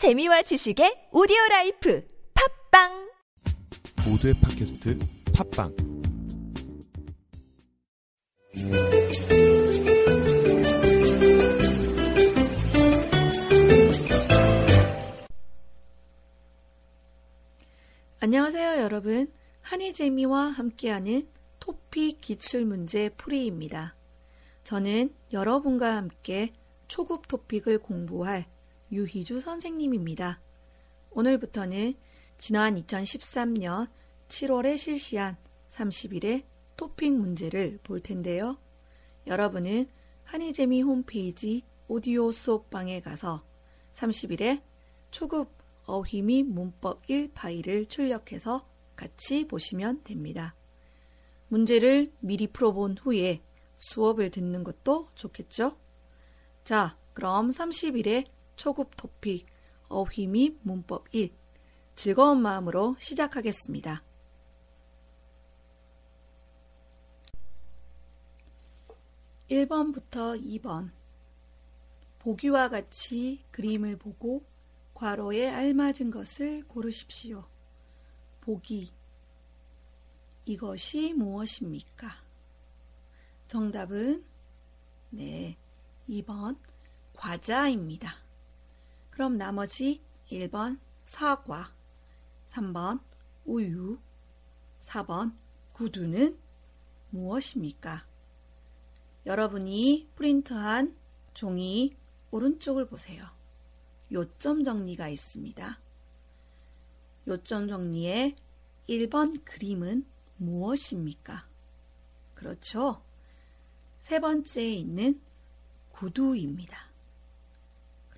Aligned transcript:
재미와 0.00 0.40
지식의 0.40 1.08
오디오 1.12 1.36
라이프 1.50 2.02
팟빵 2.70 3.10
모두의 4.08 4.32
팟캐스트 4.42 4.98
팟빵 5.34 5.76
안녕하세요, 18.20 18.80
여러분. 18.80 19.30
한이재미와 19.60 20.46
함께하는 20.46 21.28
TOPIK 21.58 22.22
기출문제 22.22 23.10
풀이입니다. 23.18 23.94
저는 24.64 25.14
여러분과 25.34 25.94
함께 25.94 26.54
초급 26.88 27.28
토픽을 27.28 27.80
공부할 27.80 28.46
유희주 28.92 29.40
선생님입니다. 29.40 30.40
오늘부터는 31.10 31.94
지난 32.38 32.74
2013년 32.74 33.88
7월에 34.28 34.78
실시한 34.78 35.36
30일의 35.68 36.44
토픽 36.76 37.12
문제를 37.12 37.78
볼 37.82 38.00
텐데요. 38.00 38.58
여러분은 39.26 39.88
한이재미 40.24 40.82
홈페이지 40.82 41.62
오디오 41.88 42.30
수업방에 42.32 43.00
가서 43.00 43.44
30일에 43.92 44.62
초급 45.10 45.52
어휘 45.86 46.22
및 46.22 46.44
문법 46.44 47.08
1 47.10 47.32
파일을 47.32 47.86
출력해서 47.86 48.66
같이 48.96 49.46
보시면 49.46 50.04
됩니다. 50.04 50.54
문제를 51.48 52.12
미리 52.20 52.46
풀어본 52.46 52.98
후에 52.98 53.42
수업을 53.78 54.30
듣는 54.30 54.62
것도 54.62 55.08
좋겠죠? 55.14 55.76
자, 56.62 56.96
그럼 57.12 57.50
30일에 57.50 58.24
초급 58.60 58.94
토픽 58.94 59.46
어휘 59.88 60.26
및 60.26 60.58
문법 60.60 61.06
1 61.14 61.32
즐거운 61.94 62.42
마음으로 62.42 62.94
시작하겠습니다. 62.98 64.04
1번부터 69.48 70.38
2번 70.60 70.90
보기와 72.18 72.68
같이 72.68 73.42
그림을 73.50 73.96
보고 73.96 74.44
괄호에 74.92 75.48
알맞은 75.48 76.10
것을 76.10 76.62
고르십시오. 76.68 77.48
보기 78.42 78.92
이것이 80.44 81.14
무엇입니까? 81.14 82.22
정답은 83.48 84.22
네, 85.08 85.56
2번 86.06 86.58
과자입니다. 87.14 88.19
그럼 89.10 89.36
나머지 89.36 90.02
1번 90.30 90.78
사과, 91.04 91.74
3번 92.48 93.00
우유, 93.44 93.98
4번 94.80 95.36
구두는 95.72 96.38
무엇입니까? 97.10 98.06
여러분이 99.26 100.08
프린트한 100.14 100.96
종이 101.34 101.96
오른쪽을 102.30 102.86
보세요. 102.86 103.24
요점 104.12 104.64
정리가 104.64 105.08
있습니다. 105.08 105.80
요점 107.28 107.68
정리의 107.68 108.36
1번 108.88 109.44
그림은 109.44 110.06
무엇입니까? 110.36 111.46
그렇죠. 112.34 113.02
세 114.00 114.18
번째에 114.18 114.72
있는 114.72 115.20
구두입니다. 115.90 116.89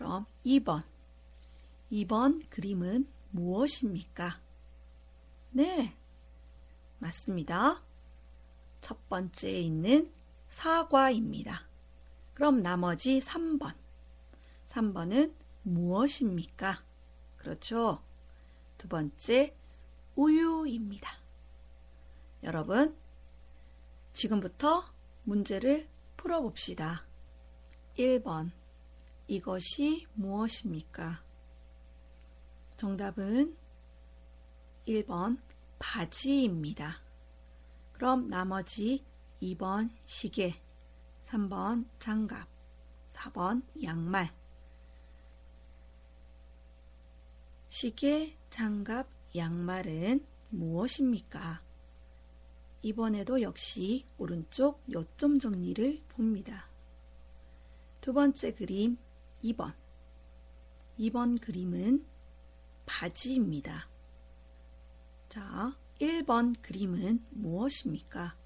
그럼 0.03 0.27
2번. 0.45 0.83
2번 1.92 2.45
그림은 2.50 3.06
무엇입니까? 3.31 4.41
네, 5.53 5.97
맞습니다. 6.98 7.81
첫 8.80 9.08
번째에 9.08 9.61
있는 9.61 10.12
사과입니다. 10.48 11.68
그럼 12.35 12.64
나머지 12.64 13.20
3번. 13.20 13.77
3번은 14.67 15.36
무엇입니까? 15.62 16.83
그렇죠. 17.36 18.02
두 18.79 18.89
번째, 18.89 19.57
우유입니다. 20.17 21.12
여러분, 22.42 22.96
지금부터 24.12 24.83
문제를 25.23 25.89
풀어봅시다. 26.17 27.07
1번. 27.96 28.61
이것이 29.32 30.06
무엇입니까? 30.12 31.24
정답은 32.76 33.56
1번 34.86 35.40
바지입니다. 35.78 37.00
그럼 37.92 38.28
나머지 38.28 39.02
2번 39.40 39.88
시계, 40.04 40.60
3번 41.22 41.88
장갑, 41.98 42.46
4번 43.08 43.62
양말. 43.82 44.36
시계, 47.68 48.36
장갑, 48.50 49.08
양말은 49.34 50.26
무엇입니까? 50.50 51.62
이번에도 52.82 53.40
역시 53.40 54.04
오른쪽 54.18 54.82
요점 54.92 55.38
정리를 55.38 56.02
봅니다. 56.10 56.68
두 58.02 58.12
번째 58.12 58.52
그림 58.52 58.98
2번. 59.42 59.75
2번 60.98 61.41
그림은 61.41 62.07
바지입니다. 62.86 63.89
자, 65.29 65.77
1번 65.98 66.61
그림은 66.63 67.25
무엇입니까? 67.30 68.36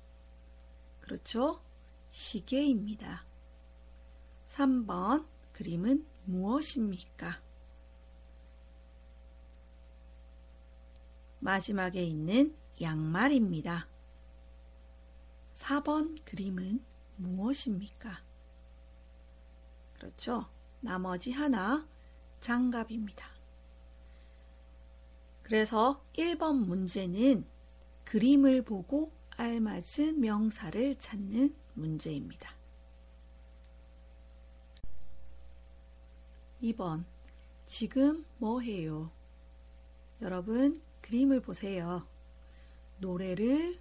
그렇죠? 1.01 1.63
시계입니다. 2.11 3.27
3번 4.49 5.27
그림은 5.53 6.07
무엇입니까? 6.25 7.43
마지막에 11.41 12.03
있는 12.03 12.57
양말입니다. 12.81 13.89
4번 15.55 16.25
그림은 16.25 16.85
무엇입니까? 17.17 18.23
그렇죠? 19.95 20.56
나머지 20.87 21.33
하나 21.33 21.85
장갑입니다. 22.39 23.29
그래서 25.43 26.01
1번 26.13 26.65
문제는 26.65 27.45
그림을 28.05 28.63
보고 28.63 29.11
알맞은 29.37 30.21
명사를 30.21 30.95
찾는 30.95 31.57
문제입니다. 31.75 32.55
2번 36.63 37.05
지금 37.67 38.25
뭐 38.39 38.61
해요? 38.61 39.11
여러분 40.23 40.81
그림을 41.01 41.41
보세요. 41.41 42.07
노래를 42.99 43.81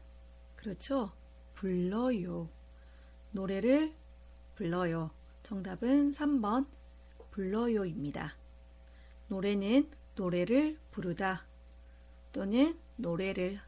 그렇죠? 0.55 1.11
불러요. 1.53 2.49
노래를 3.31 3.93
불러요. 4.55 5.11
정답은 5.43 6.09
3번 6.09 6.66
불러요입니다. 7.35 8.34
노래는 9.28 9.91
노래를 10.16 10.79
부르다 10.90 11.46
또는 12.31 12.79
노래를 12.96 13.59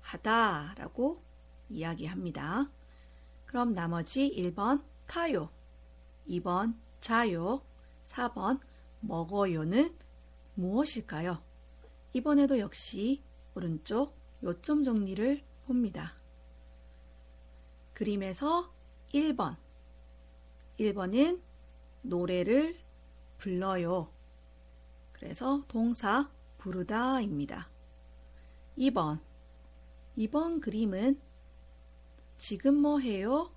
하다 0.00 0.74
라고 0.78 1.22
이야기합니다. 1.68 2.70
그럼 3.44 3.74
나머지 3.74 4.34
1번 4.34 4.82
타요, 5.06 5.50
2번 6.26 6.74
자요, 7.00 7.60
4번 8.06 8.60
먹어요는 9.00 9.94
무엇일까요? 10.54 11.42
이번에도 12.14 12.58
역시 12.58 13.22
오른쪽 13.54 14.16
요점 14.42 14.84
정리를 14.84 15.42
봅니다. 15.66 16.14
그림에서 17.92 18.72
1번 19.12 19.56
1번은 20.78 21.42
노래를 22.00 22.81
불러요. 23.42 24.08
그래서 25.10 25.64
동사 25.66 26.30
부르다입니다. 26.58 27.68
2번 28.78 29.20
2번 30.16 30.60
그림은 30.60 31.20
지금 32.36 32.76
뭐 32.76 33.00
해요? 33.00 33.52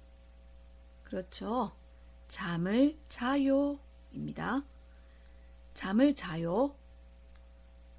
그렇죠. 1.03 1.71
잠을 2.27 2.97
자요 3.09 3.77
입니다. 4.11 4.65
잠을 5.75 6.15
자요. 6.15 6.75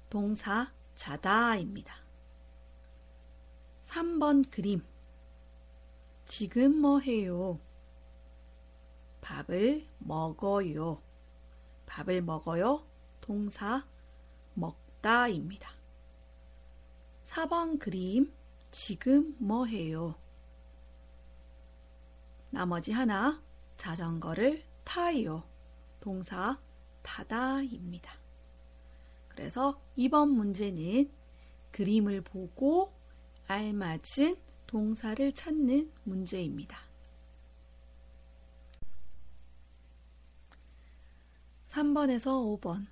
동사 0.09 0.73
자다입니다. 0.93 1.95
3번 3.85 4.51
그림 4.51 4.83
지금 6.25 6.81
뭐 6.81 6.99
해요? 6.99 7.61
밥을 9.21 9.87
먹어요. 9.99 11.06
밥을 11.87 12.21
먹어요. 12.21 12.85
동사 13.19 13.83
먹다입니다. 14.53 15.71
4번 17.25 17.79
그림 17.79 18.31
지금 18.71 19.35
뭐 19.39 19.65
해요? 19.65 20.15
나머지 22.51 22.91
하나 22.91 23.41
자전거를 23.75 24.63
타요. 24.83 25.43
동사 25.99 26.59
타다입니다. 27.01 28.13
그래서 29.27 29.81
이번 29.95 30.29
문제는 30.29 31.11
그림을 31.71 32.21
보고 32.21 32.93
알맞은 33.47 34.35
동사를 34.65 35.33
찾는 35.33 35.91
문제입니다. 36.03 36.86
3번에서 41.77 42.59
5번 42.59 42.87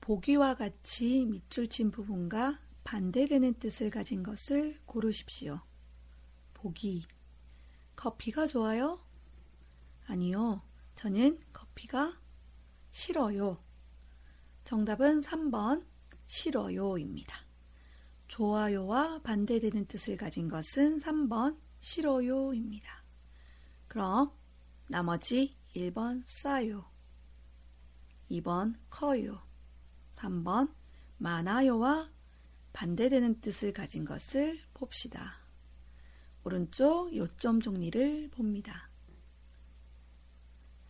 보기와 0.00 0.54
같이 0.54 1.26
밑줄 1.26 1.68
친 1.68 1.90
부분과 1.90 2.58
반대되는 2.82 3.54
뜻을 3.54 3.90
가진 3.90 4.22
것을 4.22 4.78
고르십시오. 4.86 5.60
보기 6.54 7.06
커피가 7.96 8.46
좋아요? 8.46 8.98
아니요. 10.06 10.62
저는 10.94 11.38
커피가 11.52 12.18
싫어요. 12.92 13.62
정답은 14.64 15.18
3번 15.20 15.84
싫어요입니다. 16.26 17.44
좋아요와 18.26 19.20
반대되는 19.20 19.84
뜻을 19.84 20.16
가진 20.16 20.48
것은 20.48 20.98
3번 20.98 21.58
싫어요입니다. 21.80 23.04
그럼 23.86 24.32
나머지 24.88 25.58
1번 25.76 26.22
싸요. 26.24 26.97
2번 28.30 28.74
커요. 28.90 29.42
3번 30.12 30.74
많아요와 31.18 32.10
반대되는 32.72 33.40
뜻을 33.40 33.72
가진 33.72 34.04
것을 34.04 34.60
봅시다. 34.74 35.38
오른쪽 36.44 37.14
요점 37.14 37.60
종리를 37.60 38.30
봅니다. 38.30 38.90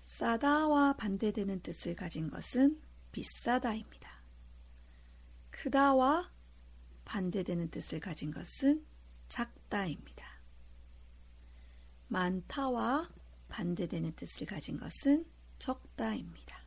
싸다와 0.00 0.94
반대되는 0.94 1.60
뜻을 1.60 1.94
가진 1.94 2.30
것은 2.30 2.80
비싸다입니다. 3.12 4.22
크다와 5.50 6.30
반대되는 7.04 7.70
뜻을 7.70 8.00
가진 8.00 8.30
것은 8.30 8.86
작다입니다. 9.28 10.26
많다와 12.08 13.08
반대되는 13.48 14.14
뜻을 14.14 14.46
가진 14.46 14.76
것은 14.78 15.26
적다입니다. 15.58 16.57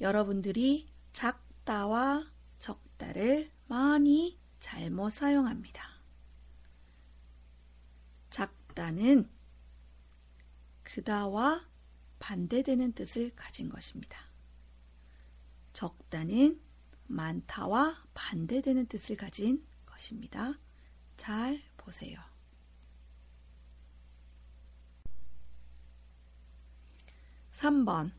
여러분들이 0.00 0.88
작다와 1.12 2.30
적다를 2.58 3.50
많이 3.66 4.38
잘못 4.58 5.10
사용합니다. 5.10 5.82
작다는 8.30 9.28
크다와 10.82 11.66
반대되는 12.18 12.92
뜻을 12.92 13.34
가진 13.34 13.68
것입니다. 13.68 14.18
적다는 15.72 16.60
많다와 17.06 18.04
반대되는 18.14 18.86
뜻을 18.86 19.16
가진 19.16 19.66
것입니다. 19.86 20.58
잘 21.16 21.62
보세요. 21.76 22.20
3번 27.52 28.12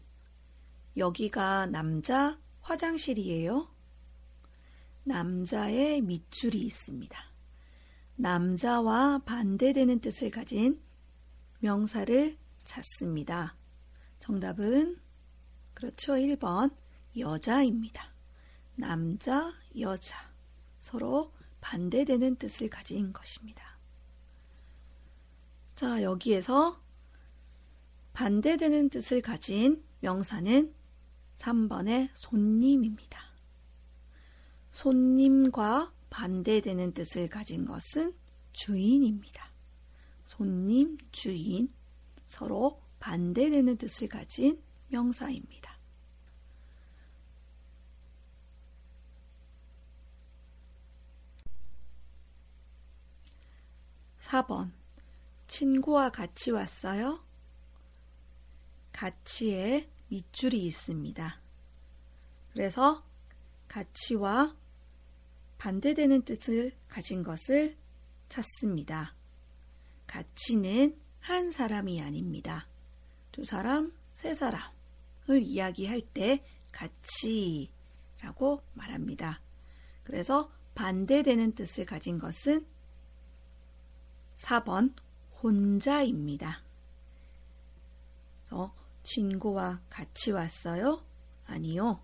여기가 0.97 1.67
남자 1.67 2.39
화장실이에요. 2.61 3.69
남자의 5.03 6.01
밑줄이 6.01 6.59
있습니다. 6.59 7.17
남자와 8.15 9.19
반대되는 9.25 9.99
뜻을 9.99 10.29
가진 10.29 10.81
명사를 11.59 12.37
찾습니다. 12.63 13.55
정답은 14.19 14.97
그렇죠. 15.73 16.13
1번 16.13 16.75
여자입니다. 17.17 18.13
남자, 18.75 19.53
여자 19.79 20.17
서로 20.79 21.33
반대되는 21.61 22.35
뜻을 22.35 22.69
가진 22.69 23.11
것입니다. 23.13 23.77
자, 25.75 26.03
여기에서 26.03 26.81
반대되는 28.13 28.89
뜻을 28.89 29.21
가진 29.21 29.83
명사는 30.01 30.73
3번의 31.39 32.09
손님입니다. 32.13 33.19
손님과 34.71 35.93
반대되는 36.09 36.93
뜻을 36.93 37.29
가진 37.29 37.65
것은 37.65 38.13
주인입니다. 38.51 39.49
손님, 40.25 40.97
주인 41.11 41.73
서로 42.25 42.81
반대되는 42.99 43.77
뜻을 43.77 44.09
가진 44.09 44.61
명사입니다. 44.89 45.79
4번 54.19 54.71
친구와 55.47 56.11
같이 56.11 56.51
왔어요? 56.51 57.23
같이에 58.91 59.89
밑줄이 60.09 60.65
있습니다. 60.65 61.41
그래서 62.53 63.03
같이와 63.67 64.55
반대되는 65.57 66.23
뜻을 66.23 66.71
가진 66.87 67.23
것을 67.23 67.77
찾습니다. 68.27 69.15
같이는 70.07 70.99
한 71.19 71.51
사람이 71.51 72.01
아닙니다. 72.01 72.67
두 73.31 73.43
사람, 73.45 73.93
세 74.13 74.33
사람을 74.33 75.41
이야기할 75.41 76.01
때 76.01 76.43
같이라고 76.71 78.63
말합니다. 78.73 79.41
그래서 80.03 80.51
반대되는 80.75 81.53
뜻을 81.53 81.85
가진 81.85 82.19
것은 82.19 82.65
4번 84.37 84.93
혼자입니다. 85.41 86.63
친구와 89.03 89.81
같이 89.89 90.31
왔어요? 90.31 91.05
아니요. 91.45 92.03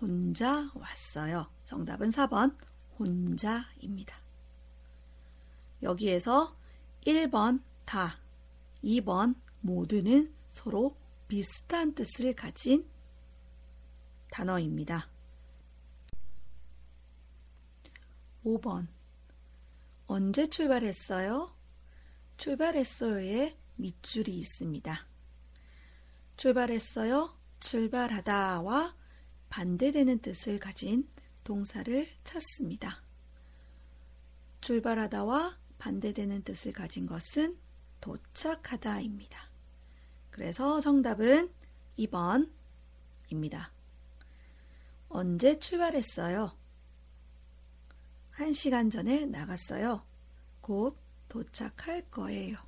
혼자 0.00 0.70
왔어요. 0.74 1.50
정답은 1.64 2.08
4번 2.08 2.56
혼자입니다. 2.98 4.16
여기에서 5.82 6.56
1번 7.06 7.62
다, 7.84 8.18
2번 8.82 9.36
모두는 9.60 10.34
서로 10.48 10.96
비슷한 11.28 11.94
뜻을 11.94 12.34
가진 12.34 12.88
단어입니다. 14.30 15.08
5번 18.44 18.86
언제 20.06 20.46
출발했어요? 20.46 21.54
출발했어요에 22.36 23.58
밑줄이 23.76 24.36
있습니다. 24.38 25.15
출발했어요, 26.36 27.34
출발하다와 27.60 28.94
반대되는 29.48 30.18
뜻을 30.20 30.58
가진 30.58 31.08
동사를 31.44 32.08
찾습니다. 32.24 33.02
출발하다와 34.60 35.58
반대되는 35.78 36.42
뜻을 36.42 36.72
가진 36.72 37.06
것은 37.06 37.56
도착하다입니다. 38.00 39.50
그래서 40.30 40.80
정답은 40.80 41.50
2번입니다. 41.98 43.70
언제 45.08 45.58
출발했어요? 45.58 46.56
한 48.30 48.52
시간 48.52 48.90
전에 48.90 49.24
나갔어요. 49.24 50.04
곧 50.60 50.98
도착할 51.28 52.02
거예요. 52.10 52.58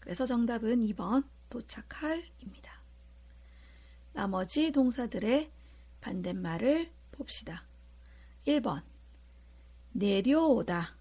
그래서 0.00 0.24
정답은 0.24 0.80
2번 0.80 1.28
도착할입니다. 1.50 2.71
나머지 4.12 4.72
동사들의 4.72 5.50
반대말을 6.00 6.90
봅시다. 7.12 7.66
1번 8.46 8.82
내려오다 9.92 10.96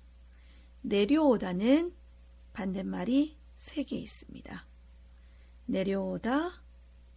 내려오다는 0.82 1.94
반대말이 2.54 3.38
3개 3.58 3.94
있습니다. 3.94 4.66
내려오다, 5.66 6.62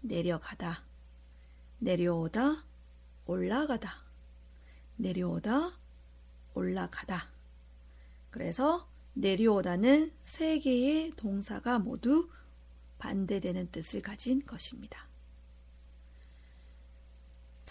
내려가다, 0.03 0.85
내려오다, 1.79 2.65
올라가다, 3.27 4.05
내려오다, 4.97 5.79
올라가다. 6.55 7.31
그래서 8.31 8.89
내려오다는 9.15 10.13
세 10.23 10.59
개의 10.59 11.13
동사가 11.13 11.79
모두 11.79 12.29
반대되는 12.99 13.71
뜻을 13.71 14.03
가진 14.03 14.45
것입니다. 14.45 15.09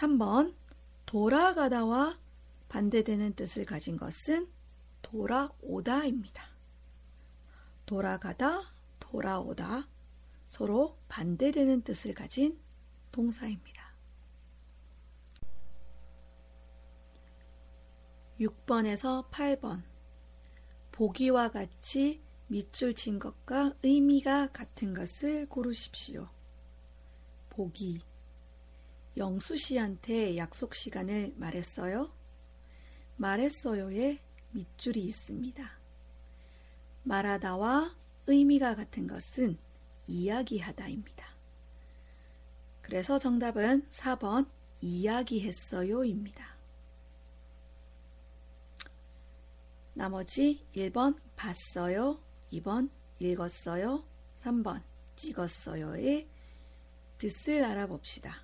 3번 0.03 0.53
돌아가다와 1.05 2.19
반대되는 2.67 3.35
뜻을 3.35 3.65
가진 3.65 3.95
것은 3.95 4.47
돌아오다입니다. 5.01 6.43
돌아가다, 7.85 8.73
돌아오다 8.99 9.87
서로 10.47 10.97
반대되는 11.07 11.83
뜻을 11.83 12.13
가진 12.13 12.59
동사입니다. 13.11 13.93
6번에서 18.39 19.29
8번 19.29 19.83
보기와 20.91 21.49
같이 21.49 22.21
밑줄 22.47 22.93
친 22.93 23.19
것과 23.19 23.73
의미가 23.83 24.47
같은 24.47 24.93
것을 24.93 25.47
고르십시오. 25.47 26.27
보기 27.49 28.01
영수 29.17 29.55
씨한테 29.55 30.37
약속 30.37 30.73
시간을 30.73 31.33
말했어요? 31.37 32.11
말했어요에 33.17 34.19
밑줄이 34.51 35.01
있습니다. 35.03 35.79
말하다와 37.03 37.95
의미가 38.27 38.75
같은 38.75 39.07
것은 39.07 39.57
이야기하다입니다. 40.07 41.25
그래서 42.81 43.17
정답은 43.17 43.87
4번 43.89 44.49
이야기했어요입니다. 44.81 46.53
나머지 49.93 50.65
1번 50.75 51.17
봤어요, 51.35 52.19
2번 52.51 52.89
읽었어요, 53.19 54.03
3번 54.39 54.83
찍었어요의 55.15 56.27
뜻을 57.19 57.63
알아봅시다. 57.63 58.42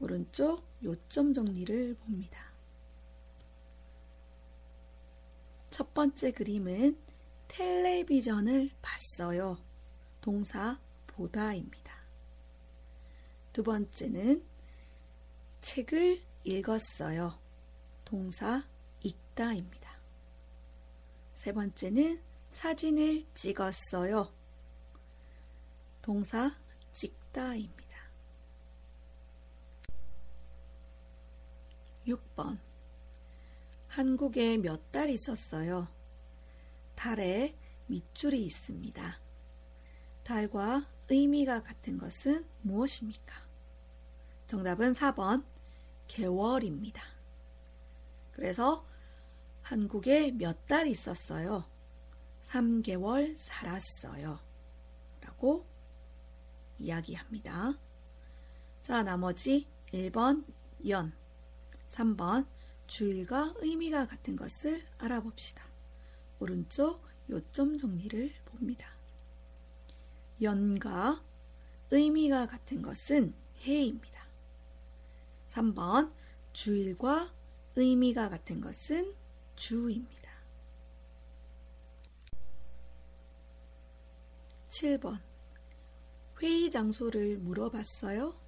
오른쪽 0.00 0.64
요점 0.82 1.34
정리를 1.34 1.94
봅니다. 1.94 2.48
첫 5.70 5.92
번째 5.94 6.32
그림은 6.32 6.98
텔레비전을 7.48 8.70
봤어요. 8.80 9.58
동사 10.20 10.80
보다입니다. 11.06 11.92
두 13.52 13.62
번째는 13.62 14.44
책을 15.60 16.22
읽었어요. 16.44 17.38
동사 18.04 18.64
읽다입니다. 19.02 19.98
세 21.34 21.52
번째는 21.52 22.22
사진을 22.50 23.26
찍었어요. 23.34 24.32
동사 26.02 26.56
찍다입니다. 26.92 27.77
6번 32.08 32.58
한국에 33.88 34.56
몇 34.58 34.90
달 34.90 35.10
있었어요. 35.10 35.88
달에 36.94 37.54
밑줄이 37.86 38.42
있습니다. 38.44 39.20
달과 40.24 40.86
의미가 41.08 41.62
같은 41.62 41.96
것은 41.98 42.46
무엇입니까? 42.62 43.46
정답은 44.46 44.92
4번 44.92 45.44
개월입니다. 46.06 47.02
그래서 48.32 48.86
한국에 49.62 50.32
몇 50.32 50.66
달 50.66 50.86
있었어요. 50.86 51.64
3개월 52.42 53.36
살았어요. 53.38 54.38
라고 55.20 55.66
이야기합니다. 56.78 57.78
자, 58.82 59.02
나머지 59.02 59.66
1번 59.92 60.44
연, 60.88 61.12
3번 61.88 62.46
주일과 62.86 63.52
의미가 63.58 64.06
같은 64.06 64.36
것을 64.36 64.82
알아봅시다. 64.98 65.62
오른쪽 66.38 67.02
요점 67.28 67.76
정리를 67.76 68.32
봅니다. 68.46 68.88
연과 70.40 71.22
의미가 71.90 72.46
같은 72.46 72.82
것은 72.82 73.34
해입니다. 73.62 74.26
3번 75.48 76.12
주일과 76.52 77.32
의미가 77.76 78.28
같은 78.28 78.60
것은 78.60 79.14
주입니다. 79.56 80.18
7번 84.68 85.20
회의 86.40 86.70
장소를 86.70 87.38
물어봤어요? 87.38 88.38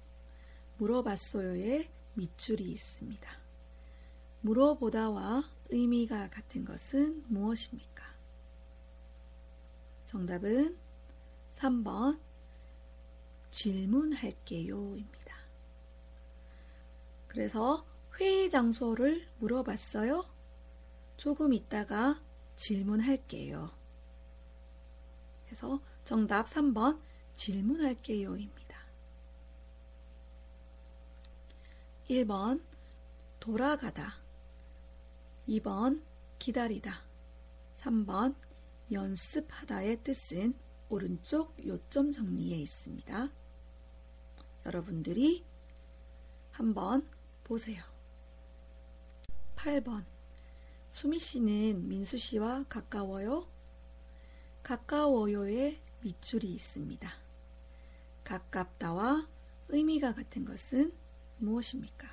물어봤어요에 0.77 1.91
밑줄이 2.13 2.69
있습니다. 2.71 3.29
물어보다와 4.41 5.43
의미가 5.69 6.29
같은 6.29 6.65
것은 6.65 7.23
무엇입니까? 7.27 8.03
정답은 10.05 10.77
3번 11.53 12.19
질문할게요입니다. 13.49 15.35
그래서 17.27 17.85
회의 18.19 18.49
장소를 18.49 19.27
물어봤어요? 19.39 20.25
조금 21.15 21.53
있다가 21.53 22.21
질문할게요. 22.55 23.71
해서 25.49 25.81
정답 26.03 26.47
3번 26.47 26.99
질문할게요입니다. 27.33 28.60
1번 32.11 32.61
돌아가다 33.39 34.17
2번 35.47 36.03
기다리다 36.39 37.05
3번 37.77 38.35
연습하다의 38.91 40.03
뜻은 40.03 40.53
오른쪽 40.89 41.55
요점 41.65 42.11
정리에 42.11 42.57
있습니다. 42.57 43.31
여러분들이 44.65 45.45
한번 46.51 47.07
보세요. 47.45 47.81
8번 49.55 50.03
수미 50.91 51.17
씨는 51.17 51.87
민수 51.87 52.17
씨와 52.17 52.65
가까워요? 52.67 53.47
가까워요에 54.63 55.81
밑줄이 56.01 56.53
있습니다. 56.53 57.09
가깝다와 58.25 59.29
의미가 59.69 60.13
같은 60.13 60.43
것은 60.43 61.00
무엇입니까? 61.41 62.07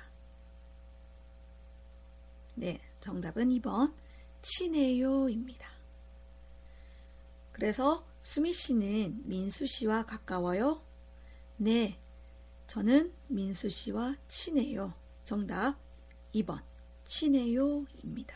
네, 2.55 2.81
정답은 2.99 3.49
2번 3.49 3.93
친해요입니다. 4.41 5.69
그래서 7.51 8.05
수미 8.23 8.53
씨는 8.53 9.27
민수 9.27 9.65
씨와 9.65 10.03
가까워요? 10.03 10.83
네, 11.57 11.99
저는 12.67 13.13
민수 13.27 13.69
씨와 13.69 14.15
친해요. 14.27 14.93
정답 15.23 15.77
2번 16.33 16.61
친해요입니다. 17.05 18.35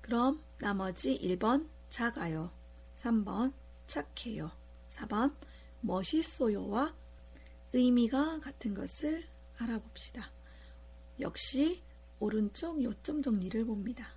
그럼 0.00 0.42
나머지 0.58 1.18
1번 1.18 1.68
작아요. 1.90 2.50
3번 2.96 3.52
착해요. 3.86 4.50
4번 4.90 5.34
멋있어요와 5.80 6.94
의미가 7.76 8.40
같은 8.40 8.72
것을 8.72 9.22
알아봅시다. 9.58 10.32
역시 11.20 11.82
오른쪽 12.18 12.82
요점 12.82 13.20
정리를 13.20 13.66
봅니다. 13.66 14.14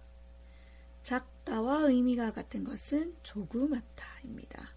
작다와 1.04 1.80
의미가 1.90 2.32
같은 2.32 2.64
것은 2.64 3.18
조그맣다입니다. 3.22 4.76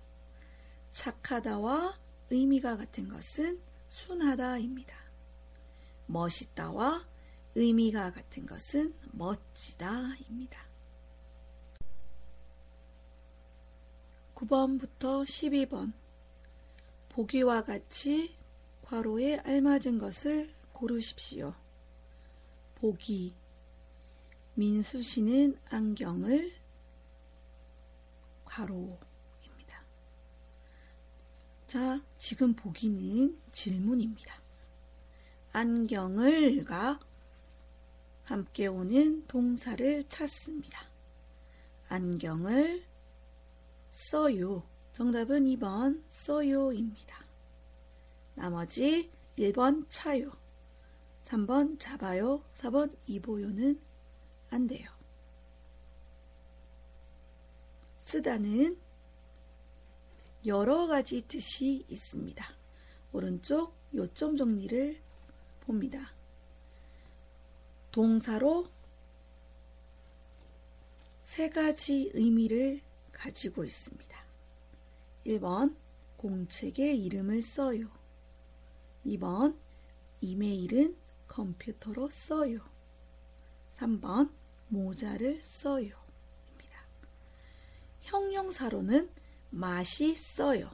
착하다와 0.91 1.97
의미가 2.31 2.77
같은 2.77 3.09
것은 3.09 3.61
순하다입니다. 3.89 4.97
멋있다와 6.07 7.07
의미가 7.55 8.11
같은 8.11 8.47
것은 8.47 8.97
멋지다입니다. 9.13 10.59
9번부터 14.35 15.23
12번 15.23 15.93
보기와 17.11 17.63
같이 17.63 18.42
괄호에 18.93 19.39
알맞은 19.39 19.97
것을 19.97 20.53
고르십시오. 20.75 21.55
보기 22.75 23.35
민수 24.53 25.01
씨는 25.01 25.59
안경을 25.71 26.53
괄호입니다. 28.45 29.83
자, 31.67 32.03
지금 32.19 32.53
보기는 32.53 33.41
질문입니다. 33.51 34.43
안경을가 35.53 37.01
함께 38.25 38.67
오는 38.67 39.27
동사를 39.27 40.05
찾습니다. 40.11 40.87
안경을 41.89 42.85
써요. 43.89 44.63
정답은 44.93 45.47
2번 45.47 46.03
써요입니다. 46.09 47.22
나머지 48.35 49.11
1번 49.39 49.87
차요. 49.89 50.33
3번 51.23 51.79
잡아요. 51.79 52.43
4번 52.53 52.95
입어요는 53.07 53.81
안 54.51 54.67
돼요. 54.67 54.91
쓰다는 57.99 58.79
여러 60.45 60.87
가지 60.87 61.23
뜻이 61.23 61.85
있습니다. 61.89 62.45
오른쪽 63.13 63.77
요점 63.95 64.37
정리를 64.37 65.01
봅니다. 65.61 66.13
동사로 67.93 68.69
세 71.23 71.49
가지 71.49 72.11
의미를 72.15 72.81
가지고 73.13 73.65
있습니다. 73.65 74.27
1번 75.27 75.77
공책에 76.17 76.95
이름을 76.95 77.43
써요. 77.43 78.02
2번 79.07 79.59
이메일은 80.21 80.97
컴퓨터로 81.29 82.11
써요. 82.11 82.61
3번 83.75 84.33
모자를 84.69 85.43
써요. 85.43 85.97
입니다. 86.51 86.87
형용사로는 88.03 89.11
맛있어요. 89.51 90.71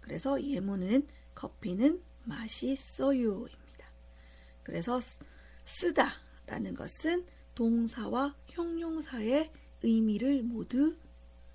그래서 0.00 0.42
예문은 0.42 1.06
커피는 1.34 2.02
맛있어요입니다. 2.24 3.90
그래서 4.62 5.00
쓰다 5.64 6.10
라는 6.46 6.74
것은 6.74 7.26
동사와 7.54 8.36
형용사의 8.48 9.52
의미를 9.82 10.42
모두 10.42 10.96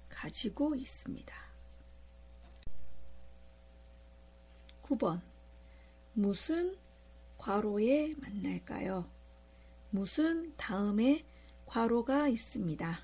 가지고 0.09 0.75
있습니다. 0.75 1.35
9번 4.81 5.30
무슨 6.13 6.75
괄호에 7.37 8.15
만날까요? 8.15 9.09
무슨 9.89 10.55
다음에 10.57 11.25
괄호가 11.65 12.27
있습니다. 12.27 13.01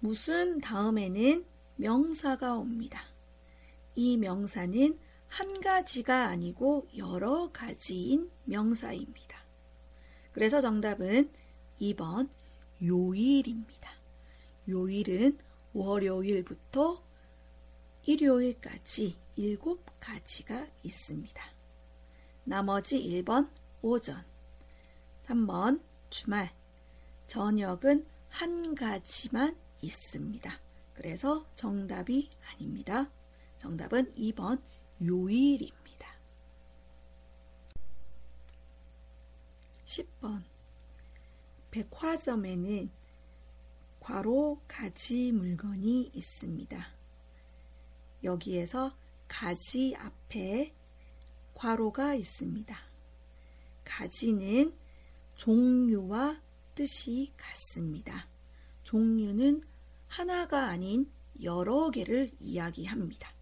무슨 0.00 0.60
다음에는 0.60 1.44
명사가 1.76 2.56
옵니다. 2.56 3.00
이 3.94 4.16
명사는 4.16 4.98
한 5.28 5.60
가지가 5.60 6.26
아니고 6.26 6.88
여러 6.96 7.50
가지인 7.52 8.30
명사입니다. 8.44 9.38
그래서 10.32 10.60
정답은 10.60 11.30
2번 11.80 12.28
요일입니다. 12.82 13.90
요일은 14.68 15.38
월요일부터 15.72 17.02
일요일까지 18.04 19.16
7가지가 19.36 20.70
있습니다. 20.82 21.42
나머지 22.44 23.00
1번 23.00 23.50
오전, 23.80 24.24
3번 25.24 25.82
주말, 26.10 26.52
저녁은 27.26 28.06
한 28.28 28.74
가지만 28.74 29.56
있습니다. 29.80 30.60
그래서 30.94 31.46
정답이 31.54 32.30
아닙니다. 32.50 33.10
정답은 33.58 34.14
2번 34.14 34.62
요일입니다. 35.04 35.82
10번 39.84 40.42
백화점에는 41.70 42.90
괄호 44.00 44.60
가지 44.66 45.32
물건이 45.32 46.10
있습니다. 46.14 46.86
여기에서 48.24 48.92
가지 49.32 49.96
앞에 49.98 50.74
괄호가 51.54 52.14
있습니다. 52.14 52.76
가지는 53.82 54.76
종류와 55.36 56.38
뜻이 56.74 57.32
같습니다. 57.38 58.28
종류는 58.82 59.62
하나가 60.06 60.66
아닌 60.66 61.10
여러 61.42 61.90
개를 61.90 62.30
이야기합니다. 62.40 63.32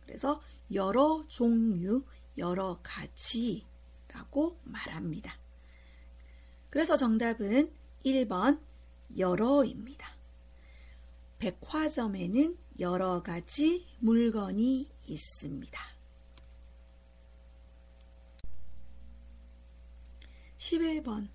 그래서 0.00 0.40
여러 0.72 1.22
종류, 1.28 2.06
여러 2.38 2.80
가지라고 2.82 4.58
말합니다. 4.64 5.38
그래서 6.70 6.96
정답은 6.96 7.70
1번 8.02 8.62
여러입니다. 9.18 10.17
백화점에는 11.38 12.58
여러 12.80 13.22
가지 13.22 13.86
물건이 14.00 14.90
있습니다. 15.06 15.80
11번. 20.58 21.28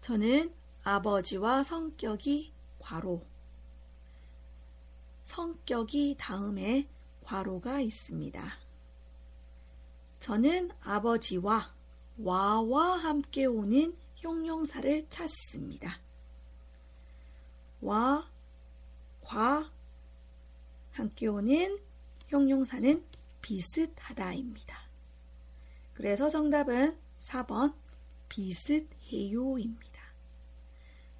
저는 0.00 0.54
아버지와 0.82 1.62
성격이 1.62 2.52
괄호. 2.78 3.26
성격이 5.22 6.16
다음에 6.18 6.88
괄호가 7.22 7.80
있습니다. 7.80 8.42
저는 10.18 10.70
아버지와 10.80 11.74
와와 12.18 12.96
함께 12.96 13.46
오는 13.46 13.94
형용사를 14.16 15.06
찾습니다. 15.08 16.00
와, 17.80 18.20
과 18.22 18.29
함께 21.00 21.26
오는 21.28 21.80
형용사는 22.28 23.02
비슷하다입니다. 23.40 24.76
그래서 25.94 26.28
정답은 26.28 26.98
4번 27.20 27.74
비슷해요입니다. 28.28 30.02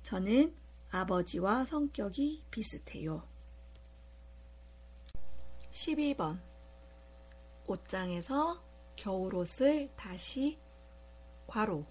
저는 0.03 0.55
아버지와 0.91 1.65
성격이 1.65 2.45
비슷해요. 2.51 3.27
12번 5.71 6.41
옷장에서 7.67 8.63
겨울옷을 8.97 9.91
다시 9.97 10.59
괄호 11.47 11.87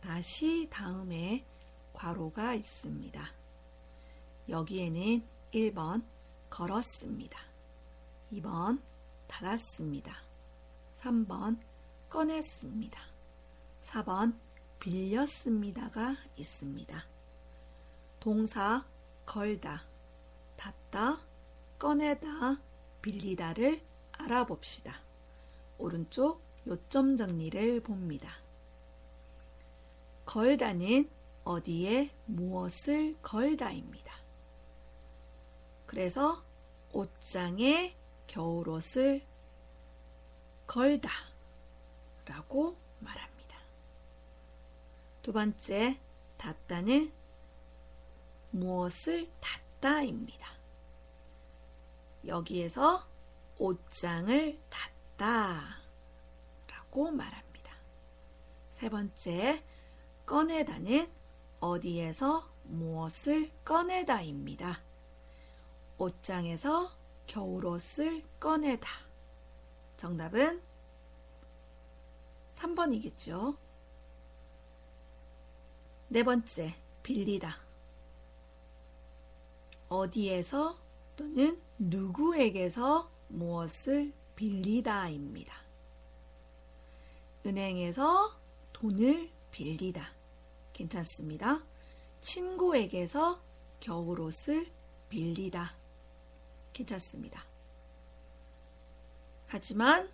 다시 0.00 0.68
다음에 0.70 1.46
괄호가 1.94 2.54
있습니다. 2.54 3.34
여기에는 4.48 5.24
1번 5.54 6.11
걸었습니다. 6.52 7.38
2번 8.30 8.78
닫았습니다. 9.26 10.14
3번 10.92 11.58
꺼냈습니다. 12.10 13.00
4번 13.82 14.38
빌렸습니다가 14.78 16.14
있습니다. 16.36 17.06
동사 18.20 18.84
걸다, 19.24 19.86
닫다, 20.56 21.22
꺼내다, 21.78 22.60
빌리다를 23.00 23.80
알아봅시다. 24.12 25.00
오른쪽 25.78 26.42
요점 26.66 27.16
정리를 27.16 27.80
봅니다. 27.80 28.30
걸다는 30.26 31.08
어디에 31.44 32.10
무엇을 32.26 33.16
걸다입니다. 33.22 34.01
그래서 35.92 36.42
옷장에 36.94 37.94
겨울옷을 38.26 39.22
걸다 40.66 41.10
라고 42.24 42.78
말합니다. 43.00 43.58
두 45.20 45.34
번째, 45.34 46.00
닫다는 46.38 47.12
무엇을 48.52 49.30
닫다입니다. 49.42 50.48
여기에서 52.26 53.06
옷장을 53.58 54.58
닫다 54.70 55.76
라고 56.68 57.10
말합니다. 57.10 57.76
세 58.70 58.88
번째, 58.88 59.62
꺼내다는 60.24 61.12
어디에서 61.60 62.50
무엇을 62.64 63.52
꺼내다입니다. 63.62 64.91
옷장에서 66.02 66.90
겨울옷을 67.28 68.24
꺼내다. 68.40 68.88
정답은 69.96 70.60
3번이겠죠. 72.50 73.56
네 76.08 76.24
번째, 76.24 76.74
빌리다. 77.04 77.56
어디에서 79.88 80.76
또는 81.14 81.62
누구에게서 81.78 83.08
무엇을 83.28 84.12
빌리다입니다. 84.34 85.54
은행에서 87.46 88.40
돈을 88.72 89.30
빌리다. 89.52 90.12
괜찮습니다. 90.72 91.62
친구에게서 92.20 93.40
겨울옷을 93.78 94.66
빌리다. 95.08 95.81
괜찮습니다. 96.72 97.44
하지만 99.46 100.10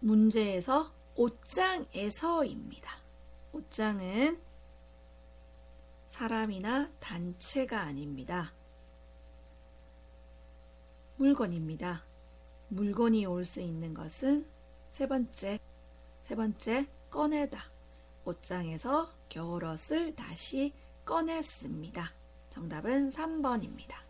문제에서 0.00 0.92
옷장에서입니다. 1.14 2.90
옷장은 3.52 4.40
사람이나 6.06 6.90
단체가 6.98 7.80
아닙니다. 7.82 8.52
물건입니다. 11.16 12.04
물건이 12.68 13.26
올 13.26 13.44
수 13.44 13.60
있는 13.60 13.94
것은 13.94 14.46
세 14.88 15.06
번째, 15.06 15.58
세 16.22 16.34
번째, 16.34 16.88
꺼내다. 17.10 17.70
옷장에서 18.24 19.12
겨울옷을 19.28 20.14
다시 20.14 20.72
꺼냈습니다. 21.04 22.12
정답은 22.50 23.10
3번입니다. 23.10 24.09